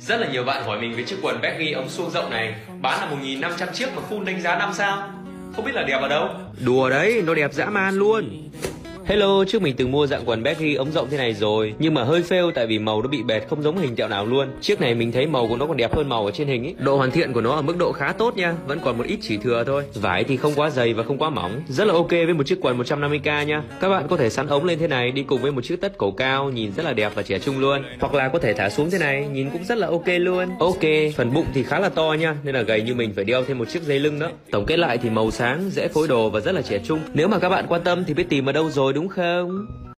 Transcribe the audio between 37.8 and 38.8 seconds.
tâm thì biết tìm ở đâu